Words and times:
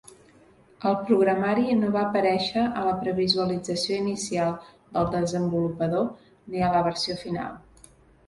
El 0.91 0.95
programari 1.09 1.65
no 1.81 1.89
va 1.95 2.05
aparèixer 2.05 2.63
a 2.79 2.85
la 2.87 2.93
previsualització 3.03 3.99
inicial 4.05 4.55
del 4.95 5.11
desenvolupador 5.17 6.07
ni 6.55 6.65
a 6.69 6.73
la 6.77 6.81
versió 6.91 7.19
final. 7.27 7.61